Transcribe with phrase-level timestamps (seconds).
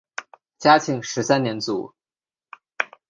[0.57, 1.93] 嘉庆十三年卒。